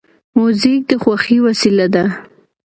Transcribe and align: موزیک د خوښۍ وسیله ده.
موزیک 0.37 0.81
د 0.89 0.91
خوښۍ 1.03 1.37
وسیله 1.47 1.87
ده. 1.95 2.05